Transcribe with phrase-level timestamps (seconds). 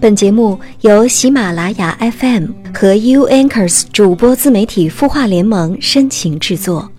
[0.00, 6.90] 本节目由喜马拉雅 FM 和 U Anchors 主播自媒体孵化联盟深情制作。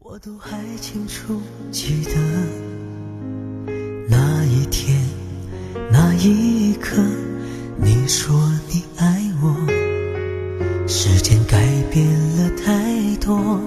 [0.00, 1.40] 我都还清楚
[1.70, 2.10] 记得
[4.08, 5.00] 那一天
[5.92, 7.00] 那一刻，
[7.76, 8.34] 你说
[8.68, 11.56] 你爱我，时间改
[11.88, 12.04] 变
[12.36, 13.60] 了太多，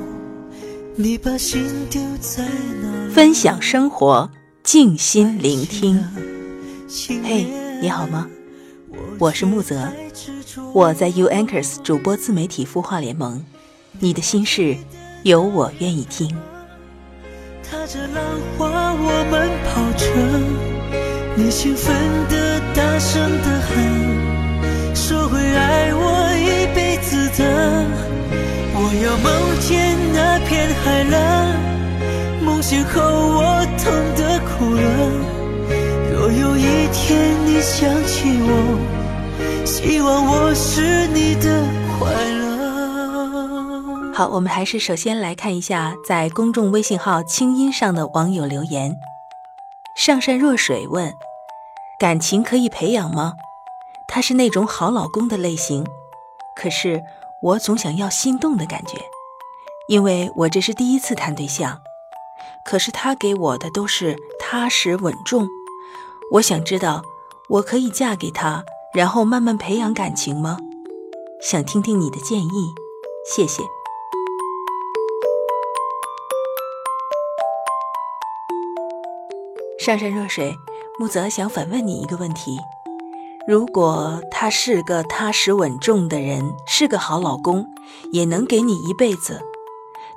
[0.98, 3.10] 你把心丢在哪？
[3.14, 4.30] 分享生活，
[4.68, 6.04] 静心聆听。
[7.24, 7.48] 嘿，
[7.82, 8.28] 你好吗？
[9.18, 9.88] 我是木泽，
[10.74, 13.46] 我在 U Anchors 主播自媒体孵化联盟。
[14.02, 14.76] 你的心事，
[15.24, 16.36] 有我愿意听。
[17.64, 18.22] 踏着浪
[18.58, 20.06] 花，我们跑着，
[21.42, 21.96] 你兴奋
[22.28, 27.86] 的大声的喊，说会爱我一辈子的。
[28.76, 29.32] 我要梦
[29.62, 31.56] 见那片海蓝，
[32.62, 34.82] 醒后我痛得哭了。
[36.12, 38.78] 若有一天你想起我，
[39.66, 41.64] 希望我是你的
[41.98, 42.38] 快乐。
[44.14, 48.98] 好，我们还是首先来看一下在公众微信号“清音”上的网友留言。
[49.96, 51.14] 上善若水问：
[52.00, 53.36] 感情可以培养吗？
[54.08, 55.86] 他是那种好老公的类型，
[56.56, 57.04] 可是
[57.42, 58.98] 我总想要心动的感觉，
[59.88, 61.80] 因为我这是第一次谈对象。
[62.68, 65.48] 可是他给我的都是踏实稳重。
[66.32, 67.02] 我想知道，
[67.48, 68.62] 我可以嫁给他，
[68.94, 70.58] 然后慢慢培养感情吗？
[71.42, 72.74] 想听听你的建议，
[73.26, 73.64] 谢谢。
[79.80, 80.54] 上善若水，
[81.00, 82.58] 木泽想反问你一个问题：
[83.48, 87.66] 如果他是个踏实稳重的人，是个好老公，
[88.12, 89.40] 也能给你一辈子，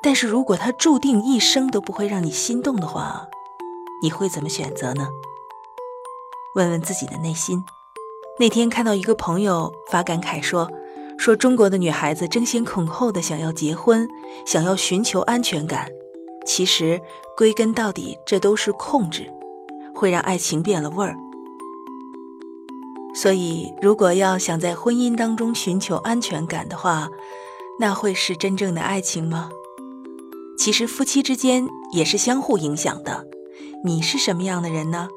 [0.03, 3.27] 但是如果他注定一生都不会让你心动的话，
[4.03, 5.09] 你会怎么选择呢？
[6.55, 7.63] 问问自己的内心。
[8.39, 10.71] 那天看到一个朋友发感慨说
[11.19, 14.09] ：“说中国的女孩子争先恐后的想要结婚，
[14.47, 15.87] 想要寻求安全感。
[16.47, 16.99] 其实
[17.37, 19.31] 归根到底，这都是控制，
[19.95, 21.15] 会让爱情变了味儿。
[23.15, 27.11] 所以，如果要想在婚姻当中寻求安全感的话，
[27.79, 29.51] 那会是真正的爱情吗？
[30.61, 33.27] 其实夫妻之间也是相互影响的。
[33.83, 35.09] 你是什么样的人呢？”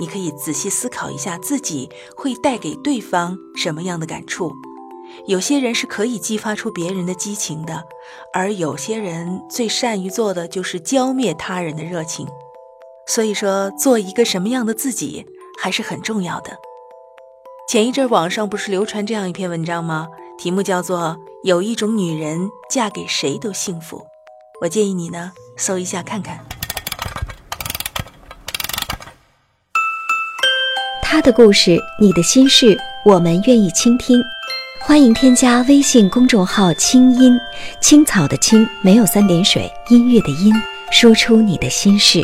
[0.00, 4.50] 你可以仔细思考一下，自己会带给对方什么样的感触。
[5.26, 7.84] 有些人是可以激发出别人的激情的，
[8.32, 12.26] 而有些人最善于做的就是浇灭他人的热情。
[13.06, 15.24] 所以说，做一个什么样的自己
[15.62, 16.58] 还是很重要的。
[17.68, 20.08] 前一阵网上不是流传这样一篇文章吗？
[20.36, 20.98] 题目叫做
[21.44, 23.98] 《有一种女人嫁给谁都幸福》。
[24.62, 26.38] 我建议你呢，搜一下看看。
[31.02, 34.22] 他的故事，你的心事，我们愿意倾听。
[34.80, 37.36] 欢迎添加微信公众号“清音
[37.80, 40.54] 青草”的青没有三点水，音乐的音，
[40.92, 42.22] 说出你的心事。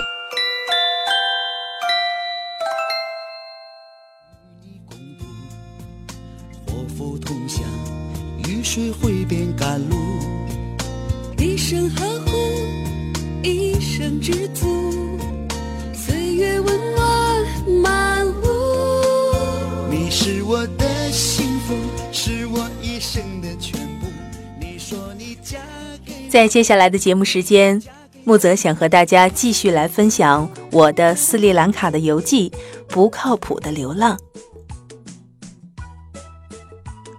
[26.38, 27.82] 在接下来的节目时间，
[28.22, 32.48] 木泽想和大家继续来分享我的斯里兰卡的游记
[32.86, 34.16] 《不靠谱的流浪》。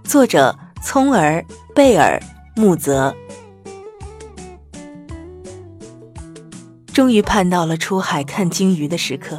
[0.04, 1.44] 作者：聪儿、
[1.74, 2.18] 贝尔、
[2.56, 3.14] 木泽。
[6.90, 9.38] 终于盼到了出海看鲸鱼的时刻，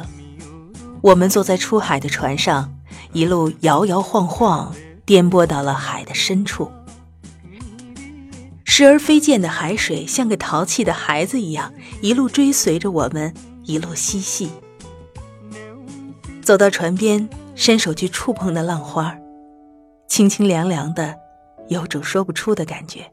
[1.00, 2.72] 我们坐在出海的船上，
[3.12, 4.72] 一路摇摇晃晃，
[5.04, 6.70] 颠簸到了海的深处。
[8.74, 13.34] 时而飞溅的海水像个淘气的孩子一样，一路追随着我们，
[13.64, 14.50] 一路嬉戏。
[16.40, 19.14] 走到船边，伸手去触碰那浪花，
[20.08, 21.14] 清清凉凉的，
[21.68, 23.12] 有种说不出的感觉。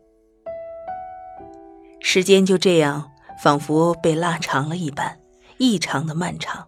[2.00, 3.12] 时间就这样，
[3.44, 5.20] 仿佛被拉长了一般，
[5.58, 6.66] 异常的漫长。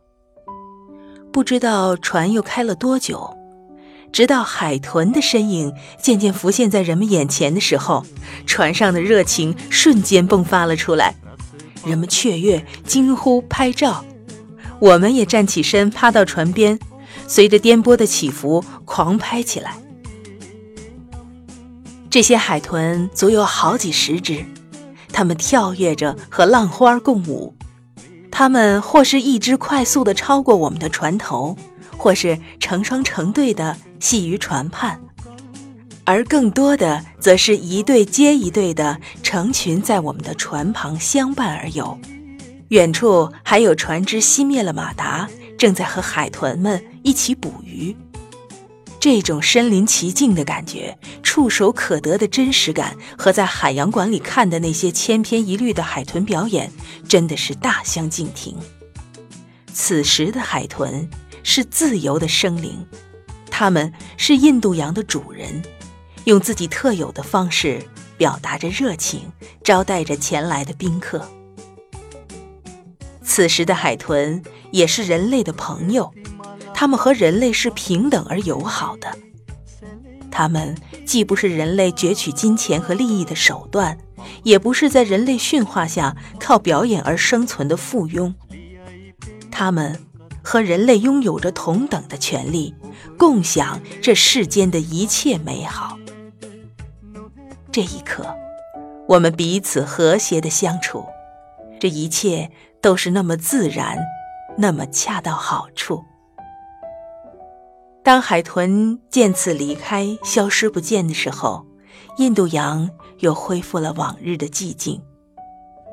[1.31, 3.37] 不知道船又开了多久。
[4.11, 8.05] 直到海豚的身影渐渐浮现在人们眼前的时候，
[8.45, 11.15] 船上的热情瞬间迸发了出来，
[11.85, 14.03] 人们雀跃、惊呼、拍照。
[14.79, 16.79] 我们也站起身，趴到船边，
[17.27, 19.77] 随着颠簸的起伏狂拍起来。
[22.09, 24.43] 这些海豚足有好几十只，
[25.13, 27.55] 它们跳跃着和浪花共舞，
[28.29, 31.55] 它们或是一只快速的超过我们的船头，
[31.95, 34.99] 或是成双成对的系于船畔，
[36.03, 41.97] 而更多的则是一对接一对的成群在我们的船旁相伴而游。
[42.69, 47.95] 远处还有船只熄灭了马达，正在和海豚们一起捕鱼。
[48.99, 56.71] 这种身临其境的感觉，触手可得的真实感，和在海洋馆里看的那些千篇一律的海豚表演，
[57.07, 58.55] 真的是大相径庭。
[59.73, 61.09] 此时的海豚
[61.43, 62.85] 是自由的生灵，
[63.61, 65.61] 他们是印度洋的主人，
[66.23, 67.79] 用自己特有的方式
[68.17, 69.31] 表达着热情，
[69.63, 71.29] 招待着前来的宾客。
[73.21, 74.41] 此时的海豚
[74.71, 76.11] 也是人类的朋友。
[76.73, 79.15] 他们和人类是平等而友好的，
[80.31, 80.75] 他们
[81.05, 83.95] 既不是人类攫取金钱和利益的手段，
[84.41, 88.33] 也不是在人类驯化下靠表演而生存的附庸。
[89.51, 90.03] 他们
[90.43, 92.73] 和人类拥有着同等的权利，
[93.17, 95.97] 共享这世间的一切美好。
[97.71, 98.25] 这一刻，
[99.07, 101.05] 我们彼此和谐的相处，
[101.79, 102.51] 这一切
[102.81, 103.97] 都是那么自然，
[104.57, 106.03] 那么恰到好处。
[108.03, 111.65] 当海豚渐次离开、消失不见的时候，
[112.17, 112.89] 印度洋
[113.19, 115.01] 又恢复了往日的寂静。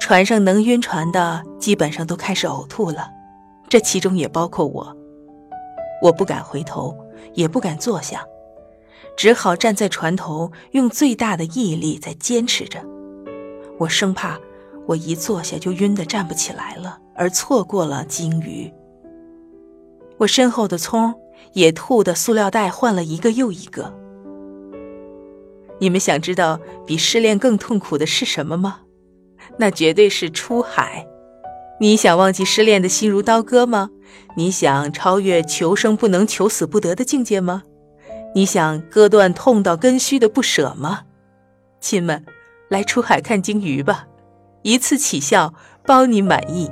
[0.01, 3.11] 船上能晕船的基本上都开始呕吐了，
[3.69, 4.97] 这其中也包括我。
[6.03, 6.97] 我不敢回头，
[7.35, 8.25] 也不敢坐下，
[9.17, 12.81] 只好站在船头，用最大的毅力在坚持着。
[13.79, 14.38] 我生怕
[14.87, 18.73] 我一坐下就晕得站不起来了，而错过了鲸鱼。
[20.19, 21.15] 我身后的葱。
[21.53, 23.94] 也吐的塑料袋换了一个又一个。
[25.79, 28.81] 你们想知道比失恋更痛苦的是什么吗？
[29.56, 31.07] 那绝对是出海。
[31.81, 33.91] 你想忘记失恋的心如刀割吗？
[34.37, 37.63] 你想超越求生不能、求死不得的境界吗？
[38.35, 41.03] 你想割断痛到根须的不舍吗？
[41.81, 42.25] 亲们，
[42.69, 44.07] 来出海看鲸鱼吧，
[44.63, 45.55] 一次起效，
[45.87, 46.69] 包你满意。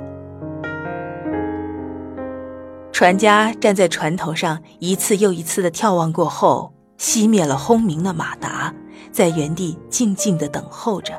[2.91, 8.73] 船家站在船头上，一次又一次的眺望过后，熄灭了轰鸣的马达，
[9.11, 11.13] 在原地静静的等候着。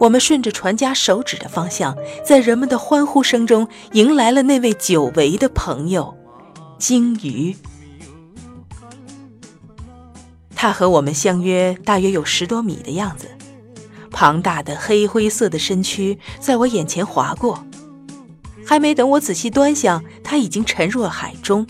[0.00, 1.94] 我们顺着船家手指的方向，
[2.24, 6.16] 在人们的欢呼声中，迎来了那位久违的朋友——
[6.80, 7.54] 鲸鱼。
[10.54, 13.28] 它和我们相约大约有十多米的样子，
[14.10, 17.62] 庞大的黑灰色的身躯在我眼前划过。
[18.64, 21.66] 还没等我仔细端详，它已经沉入了海中，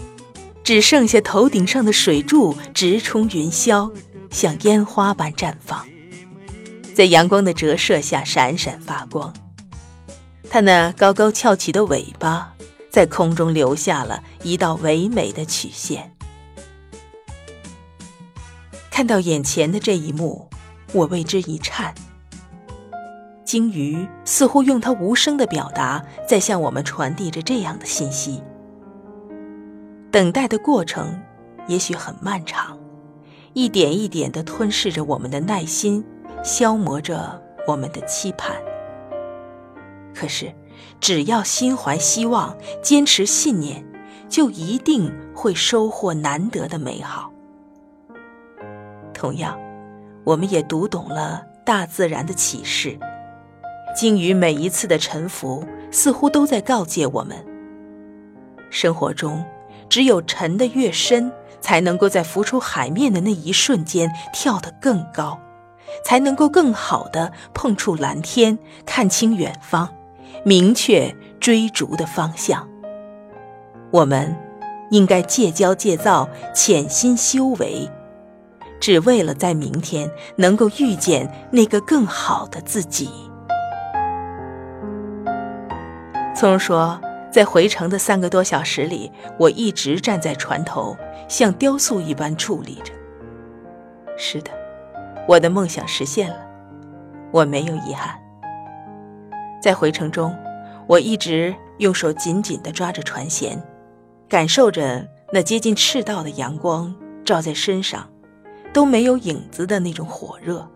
[0.63, 3.91] 只剩下头顶上的水柱直冲云霄，
[4.31, 5.85] 像烟花般绽放，
[7.01, 9.33] 在阳光的折射下闪闪发光。
[10.51, 12.53] 它那高高翘起的尾巴
[12.91, 16.15] 在空中留下了一道唯美的曲线。
[18.91, 20.47] 看到眼前的这一幕，
[20.93, 21.95] 我为之一颤。
[23.47, 28.43] 鲸鱼似乎用它无声的表达，在向我们传递着这样的信息。
[30.11, 31.19] 等待的过程
[31.67, 32.79] 也许很漫长，
[33.55, 36.05] 一点一点地吞噬着我们的耐心，
[36.43, 38.57] 消磨着我们的期盼。
[40.15, 40.53] 可是，
[41.01, 43.85] 只要心怀希望，坚持信念，
[44.29, 47.33] 就一定会收获难得的美好。
[49.15, 49.59] 同样，
[50.25, 52.99] 我们也读懂了大自然的启示。
[53.95, 57.37] 鲸鱼每一次的沉浮，似乎都在告诫我们：
[58.71, 59.45] 生活中，
[59.89, 65.39] 只有沉得越深，才能够在浮出海面的那一瞬间跳得更高，
[66.05, 69.89] 才能够更好的碰触蓝天，看清远方，
[70.45, 72.69] 明确追逐的方向。
[73.91, 74.37] 我们
[74.91, 77.89] 应该戒骄戒躁，潜心修为，
[78.81, 83.11] 只为了在明天能够遇见那个更好的自己。
[86.35, 90.97] 聪说，在回程的三个多小时里，我一直站在船头，
[91.29, 92.93] 像雕塑一般矗立着。
[94.17, 94.51] 是的，
[95.27, 96.37] 我的梦想实现了，
[97.31, 98.19] 我没有遗憾。
[99.63, 100.37] 在回程中，
[100.87, 103.59] 我一直用手紧紧地抓着船舷，
[104.29, 108.09] 感受着那接近赤道的阳光照在身上，
[108.73, 110.69] 都没有影子的那种火热。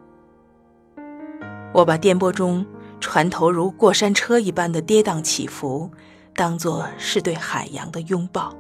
[1.73, 2.65] 我把颠簸中。
[3.01, 5.91] 船头如过山车一般的跌宕起伏，
[6.35, 8.55] 当作是对海洋的拥抱。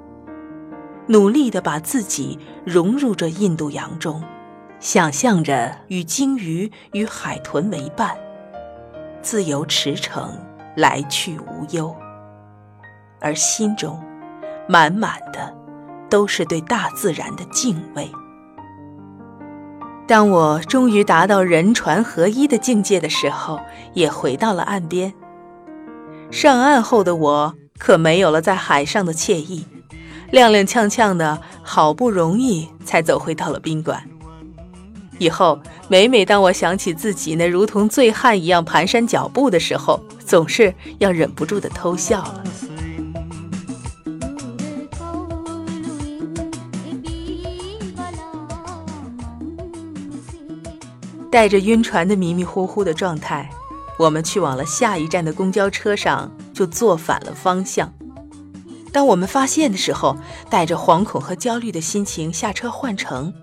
[1.07, 4.23] 努力地把自己融入这印度洋中，
[4.85, 8.15] 想象着与鲸鱼与海豚为伴，
[9.23, 10.29] 自由驰骋，
[10.77, 11.97] 来去无忧，
[13.19, 13.99] 而心中
[14.69, 15.55] 满满的
[16.11, 18.11] 都是对大自然的敬畏。
[20.07, 23.59] 当我终于达到人船合一的境界的时候，
[23.95, 25.15] 也回到了岸边。
[26.31, 29.67] 上岸后的我可没有了在海上的惬意，
[30.33, 34.11] 踉踉跄跄的，好不容易才走回到了宾馆。
[35.19, 42.45] 以后每每当我想起自己那如同醉汉一样蹒跚脚步的时候，总是要忍不住的偷笑了。
[51.31, 53.51] 带着晕船的迷迷糊糊的状态，
[53.99, 57.93] 我们去往了下一站的公交车上，就坐反了方向。
[58.93, 60.17] 当我们发现的时候，
[60.49, 63.35] 带着惶恐和焦虑的心情下车换乘，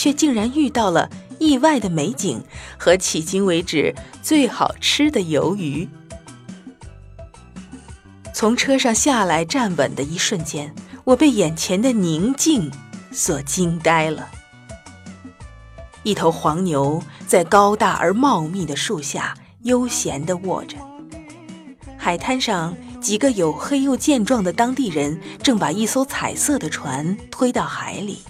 [0.00, 2.42] 却竟然遇到了意外的美景
[2.78, 5.86] 和迄今为止最好吃的鱿鱼。
[8.32, 12.70] 从车上下来站稳的一瞬间，我被眼前的宁静
[13.12, 14.26] 所惊呆了。
[16.02, 20.78] 一头黄牛在高大而茂密的树下悠闲地卧着。
[21.98, 28.20] 海滩上几个黝黑又健壮的当地人正把一艘彩色的船推到海里。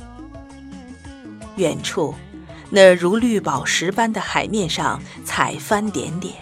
[1.60, 2.14] 远处，
[2.70, 6.34] 那如绿宝石般的海面上彩帆点点。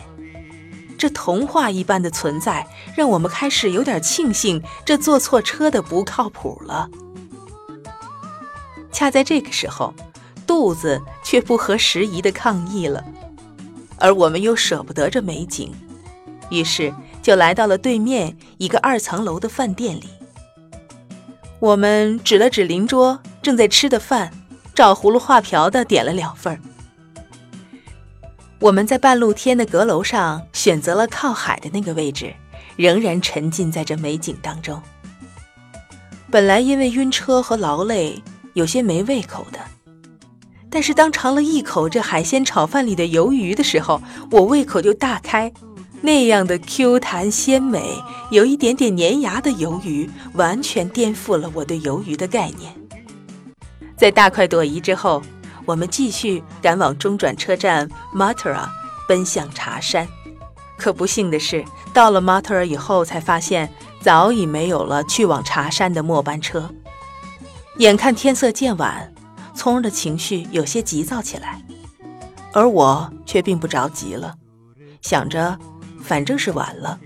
[0.96, 6.88] 这童话一般的存在，让我们开始有点庆幸这坐错车的不靠谱了。
[8.90, 9.92] 恰在这个时候。
[10.48, 13.04] 肚子却不合时宜的抗议了，
[13.98, 15.70] 而我们又舍不得这美景，
[16.48, 20.08] 于是就来到了对面一个二层楼的饭店里。
[21.60, 24.32] 我们指了指邻桌正在吃的饭，
[24.78, 26.61] 照葫芦画瓢的点了两份儿。
[28.61, 32.32] 我们在半露天的阁楼上选择了靠海的那个位置，
[32.76, 34.80] 仍然沉浸在这美景当中。
[36.30, 39.58] 本来因为晕车和劳累，有些没胃口的。
[40.70, 45.52] 但是当尝了一口这海鲜炒饭里的鱿鱼的时候，我胃口就大开。
[46.02, 47.82] 那样的 Q 弹鲜美、
[48.30, 52.77] 有一点点粘牙的鱿鱼，完全颠覆了我对鱿鱼的概念。
[53.99, 55.21] 在大快朵颐之后，
[55.67, 58.69] 我们继续赶往中转车站 Matura，
[59.09, 60.07] 奔向茶山。
[60.76, 63.69] 可不幸的是，到了 Matura 以后，才发现
[64.00, 66.71] 早已没有了去往茶山的末班车。
[67.78, 69.12] 眼看天色渐晚。
[69.55, 71.61] 聪儿的情绪有些急躁起来，
[72.52, 74.33] 而我却并不着急了，
[75.02, 75.59] 想着
[76.00, 76.97] 反正是晚了，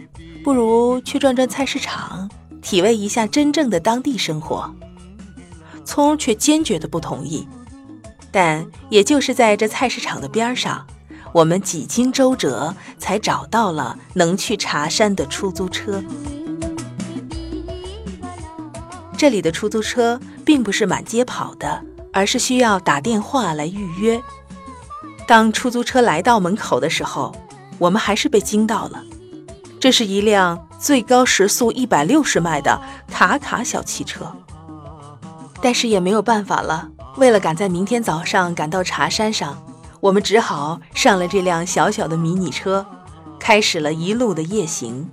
[0.45, 2.31] 不如去转转菜市场，
[2.61, 4.71] 体味一下真正的当地生活。
[5.85, 7.47] 聪却坚决的不同意，
[8.31, 10.87] 但也就是在这菜市场的边上，
[11.33, 16.03] 我们几经周折才找到了能去茶山的出租车。
[19.17, 21.85] 这里的出租车并不是满街跑的。
[22.12, 24.21] 而是需要打电话来预约。
[25.27, 27.35] 当出租车来到门口的时候，
[27.79, 29.03] 我们还是被惊到了。
[29.81, 34.31] 这是一辆最高时速一百六十迈的卡卡小汽车。
[35.62, 39.57] 但是也没有办法了，为了赶在明天早上赶到茶山上，
[40.00, 42.85] 我们只好上了这辆小小的迷你车，
[43.38, 45.09] 开始了一路的夜行。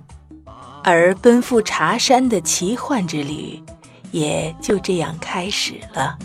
[0.82, 3.62] 而奔赴茶山的奇幻之旅，
[4.10, 6.18] 也就这样开始了。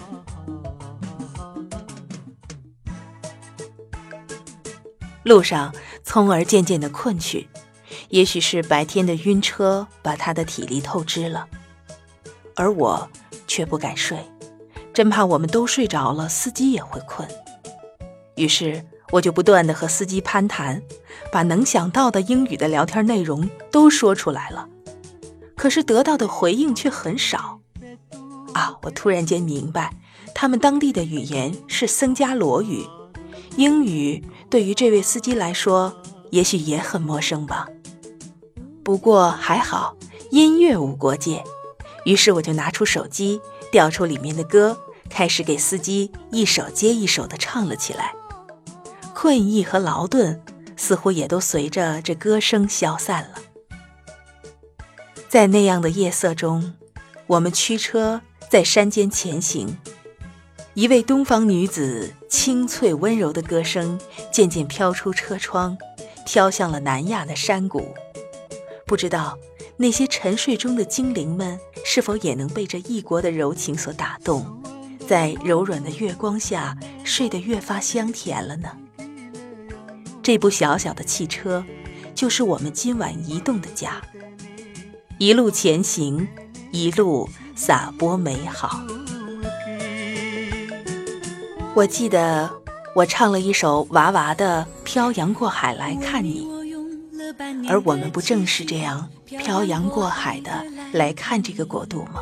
[5.24, 7.50] 路上，聪儿渐渐的困去，
[8.10, 11.48] 也许是白天的晕车把他的体力透支了，
[12.56, 13.10] 而我
[13.48, 14.18] 却不敢睡，
[14.94, 17.28] 真怕我们都睡着了，司机也会困。
[18.36, 20.82] 于是我就不断的和司机攀谈，
[21.32, 24.68] 把能想到的英语的聊天内容都说出来了，
[25.56, 27.60] 可是得到的回应却很少。
[28.54, 29.94] 啊，我突然间明白，
[30.34, 32.86] 他们当地的语言是僧伽罗语，
[33.58, 34.24] 英语。
[34.50, 35.94] 对于这位司机来说，
[36.30, 37.68] 也许也很陌生吧。
[38.84, 39.96] 不过还好，
[40.32, 41.44] 音乐无国界。
[42.06, 44.78] 于是我就拿出手机，调出里面的歌，
[45.10, 48.14] 开始给司机一首接一首地唱了起来。
[49.14, 50.42] 困意和劳顿
[50.78, 53.42] 似乎也都随着这歌声消散了。
[55.28, 56.74] 在那样的夜色中，
[57.28, 59.78] 我们驱车在山间前行。
[60.76, 64.00] 一位东方女子清脆温柔的歌声
[64.32, 65.78] 渐渐飘出车窗，
[66.26, 67.96] 飘向了南亚的山谷。
[68.86, 69.38] 不知道
[69.78, 74.64] 那些沉睡中的精灵们是否也能被这异国的柔情所打动，
[75.06, 78.70] 在柔软的月光下睡得越发香甜了呢？
[80.24, 81.64] 这部小小的汽车，
[82.16, 84.02] 就是我们今晚移动的家。
[85.18, 86.28] 一路前行，
[86.72, 88.82] 一路洒播美好。
[91.74, 92.50] 我记得
[92.96, 96.48] 我唱了一首娃娃的《漂洋过海来看你》，
[97.70, 100.64] 而我们不正是这样漂洋过海的
[100.94, 102.22] 来看这个国度吗？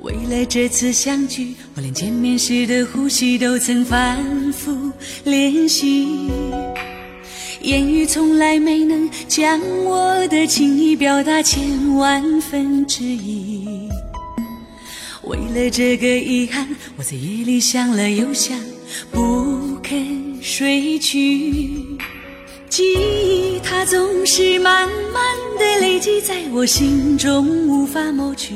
[0.00, 4.90] 为了这次相聚，我连见面时的呼吸都曾反复
[5.24, 6.30] 练习，
[7.60, 13.88] 言语从来没能将我的情意表达千万分之一。
[15.24, 18.58] 为了这个遗憾，我在夜里想了又想，
[19.10, 21.85] 不肯睡去。
[22.76, 28.54] 记忆它总是慢慢的累积在我心中，无法抹去。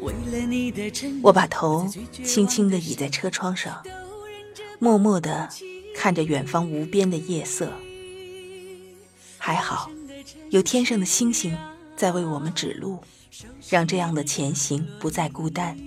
[0.00, 0.90] 为了你的
[1.22, 1.88] 我把头
[2.24, 3.80] 轻轻地倚在车窗上，
[4.80, 5.48] 默默地
[5.94, 7.72] 看着远方无边的夜色。
[9.38, 9.88] 还好，
[10.50, 11.56] 有天上的星星
[11.96, 12.98] 在为我们指路。
[13.68, 15.78] 让这样的前行不再孤单。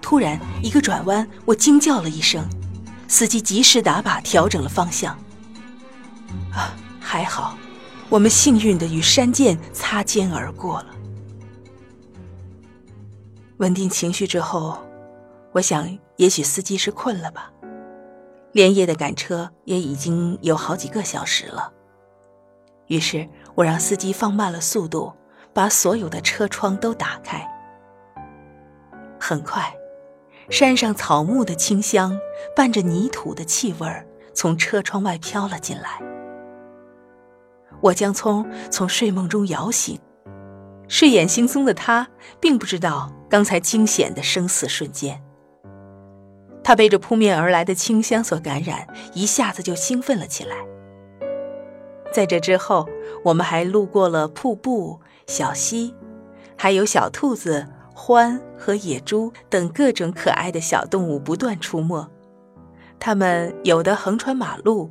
[0.00, 2.48] 突然一个转弯，我惊叫了一声，
[3.12, 5.12] 司机及时打把调整了方向。
[6.50, 7.58] 啊，还好，
[8.08, 10.86] 我们幸运的与山涧擦肩而过了。
[13.58, 14.82] 稳定情绪之后，
[15.52, 17.52] 我想也许司机是困了吧。
[18.52, 21.70] 连夜的赶车也已经有好几个小时了，
[22.86, 25.12] 于是我让司机放慢了速度。
[25.54, 27.46] 把所有的车窗都打开。
[29.20, 29.70] 很快，
[30.48, 32.18] 山上草木的清香
[32.54, 36.00] 伴着泥土的气味儿从车窗外飘了进来。
[37.80, 39.98] 我将聪从睡梦中摇醒，
[40.88, 42.08] 睡眼惺忪的他
[42.38, 45.22] 并不知道刚才惊险的生死瞬间。
[46.64, 50.56] 他被这扑面而来的清香所感染，一下子就兴奋了起来。
[52.12, 52.88] 在这之后，
[53.24, 55.00] 我们还路过了瀑布。
[55.26, 55.94] 小溪，
[56.58, 57.66] 还有小兔子、
[58.04, 62.08] 獾和野猪等各种可爱的小动物不断出没。
[62.98, 64.90] 它们有的横穿马路，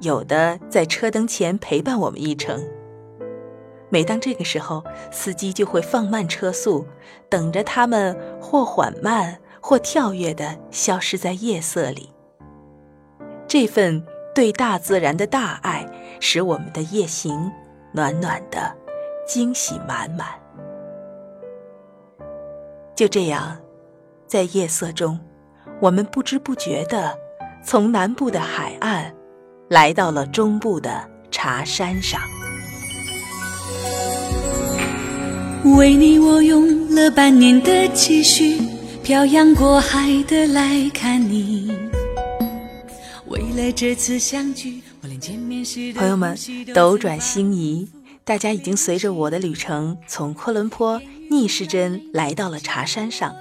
[0.00, 2.60] 有的在车灯前陪伴我们一程。
[3.90, 6.84] 每当这个时候，司机就会放慢车速，
[7.28, 12.10] 等着它们或缓慢或跳跃地消失在夜色里。
[13.46, 15.86] 这份对大自然的大爱，
[16.20, 17.52] 使我们的夜行
[17.92, 18.76] 暖暖的。
[19.26, 20.47] 惊喜满满。
[22.98, 23.56] 就这样，
[24.26, 25.20] 在夜色中，
[25.80, 27.16] 我们不知不觉地
[27.64, 29.14] 从南部的海岸
[29.70, 32.20] 来到了中部的茶山上。
[35.76, 38.60] 为你，我用了半年的积蓄，
[39.04, 41.72] 漂洋过海的来看你。
[43.28, 46.36] 为了这次相聚，我连见面时的朋友们，
[46.74, 47.88] 斗转星移。
[48.24, 53.34] 大家已经随着我的旅程，从昆仑坡逆时针来到了茶山上。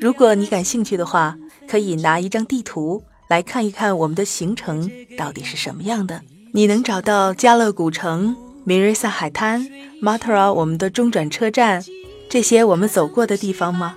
[0.00, 1.36] 如果你感兴趣的话，
[1.68, 6.22] 可以拿一张地图来看一看我们的行程到底是什么样的。
[6.52, 9.68] 你能找到加勒古城、米瑞萨海滩、
[10.00, 11.84] 马特拉我们的中转车站
[12.28, 13.96] 这些我们走过的地方吗？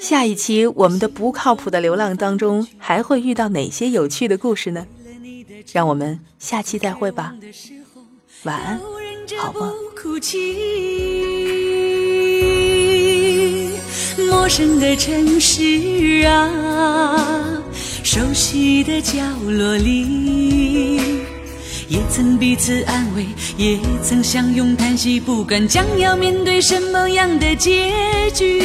[0.00, 4.86] 下一期我们的不靠谱的流浪当中还会遇到哪些有趣的故事呢？
[5.72, 7.34] 让我们下期再会吧，
[8.42, 8.78] 晚安。
[9.38, 9.72] 好吗？
[14.44, 15.62] 陌生的城市
[16.26, 17.62] 啊，
[18.02, 21.00] 熟悉的角落里，
[21.88, 23.24] 也曾彼此安慰，
[23.56, 27.90] 也曾相拥叹息，不管将要面对什么样的结
[28.34, 28.64] 局，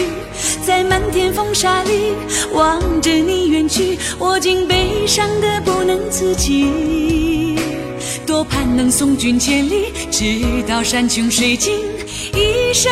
[0.68, 2.12] 在漫天风沙里
[2.52, 7.56] 望着你远去，我竟悲伤的不能自己。
[8.28, 11.74] 多盼能送君千里，直到山穷水尽，
[12.36, 12.92] 一生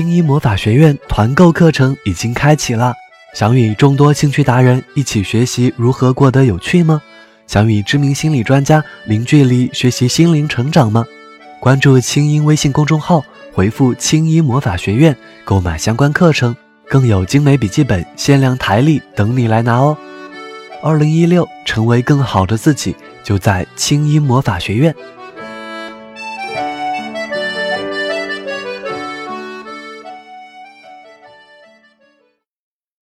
[0.00, 2.94] 青衣魔法学院团购课程已经开启了，
[3.34, 7.02] 想与众多兴趣达人一起学习如何过得有趣吗？
[7.46, 11.04] 想与知名心理专家零距离学习心灵成长吗？
[11.60, 16.56] 关注青音微信公众号，回复“青音魔法学院”购买相关课程，
[16.88, 19.94] 更有精美笔记本、限量台历等你来拿哦！
[20.82, 24.94] 二零一六，成为更好的自己，就在青音魔法学院。